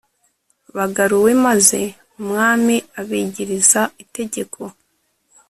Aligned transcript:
bagaruwe 0.75 1.31
maze 1.45 1.79
umwami 2.19 2.75
abigirza 2.99 3.81
itegeko 4.03 4.61